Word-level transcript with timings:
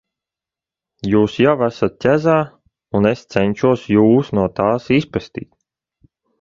Jūs 1.11 1.35
jau 1.43 1.53
esat 1.67 1.99
ķezā, 2.07 2.39
un 3.01 3.11
es 3.11 3.23
cenšos 3.37 3.87
Jūs 3.97 4.35
no 4.41 4.49
tās 4.63 4.93
izpestīt. 5.01 5.51